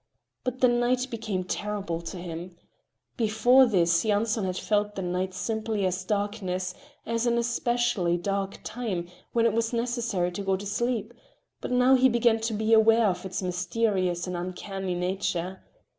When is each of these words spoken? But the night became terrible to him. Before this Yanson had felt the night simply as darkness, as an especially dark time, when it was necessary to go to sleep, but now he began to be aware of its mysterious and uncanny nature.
But 0.43 0.61
the 0.61 0.67
night 0.67 1.05
became 1.11 1.43
terrible 1.43 2.01
to 2.01 2.17
him. 2.17 2.57
Before 3.17 3.67
this 3.67 4.03
Yanson 4.03 4.45
had 4.45 4.57
felt 4.57 4.95
the 4.95 5.03
night 5.03 5.35
simply 5.35 5.85
as 5.85 6.03
darkness, 6.03 6.73
as 7.05 7.27
an 7.27 7.37
especially 7.37 8.17
dark 8.17 8.59
time, 8.63 9.07
when 9.33 9.45
it 9.45 9.53
was 9.53 9.73
necessary 9.73 10.31
to 10.31 10.41
go 10.41 10.57
to 10.57 10.65
sleep, 10.65 11.13
but 11.61 11.69
now 11.71 11.93
he 11.93 12.09
began 12.09 12.39
to 12.39 12.53
be 12.55 12.73
aware 12.73 13.05
of 13.05 13.27
its 13.27 13.43
mysterious 13.43 14.25
and 14.25 14.35
uncanny 14.35 14.95
nature. 14.95 15.61